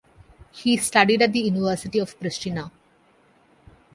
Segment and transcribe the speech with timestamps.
[0.51, 2.71] He studied at the University of Prishtina.